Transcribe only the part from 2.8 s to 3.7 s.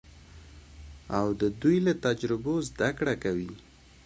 کړه کوي.